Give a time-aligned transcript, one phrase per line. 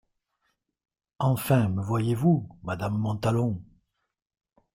[1.19, 3.61] Enfin me voyez-vous:«madame Montalon!